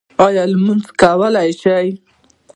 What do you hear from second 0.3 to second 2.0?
لمونځ کولی شئ؟